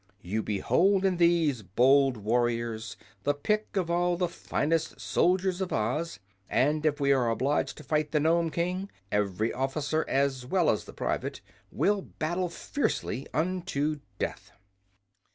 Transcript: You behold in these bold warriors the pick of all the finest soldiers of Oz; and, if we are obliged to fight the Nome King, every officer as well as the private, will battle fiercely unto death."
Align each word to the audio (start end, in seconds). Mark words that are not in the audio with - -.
You 0.23 0.41
behold 0.41 1.05
in 1.05 1.17
these 1.17 1.61
bold 1.61 2.17
warriors 2.17 2.97
the 3.21 3.35
pick 3.35 3.77
of 3.77 3.91
all 3.91 4.17
the 4.17 4.27
finest 4.27 4.99
soldiers 4.99 5.61
of 5.61 5.71
Oz; 5.71 6.19
and, 6.49 6.83
if 6.87 6.99
we 6.99 7.11
are 7.11 7.29
obliged 7.29 7.77
to 7.77 7.83
fight 7.83 8.11
the 8.11 8.19
Nome 8.19 8.49
King, 8.49 8.89
every 9.11 9.53
officer 9.53 10.03
as 10.07 10.43
well 10.43 10.71
as 10.71 10.85
the 10.85 10.91
private, 10.93 11.41
will 11.71 12.01
battle 12.01 12.49
fiercely 12.49 13.27
unto 13.31 13.99
death." 14.17 14.49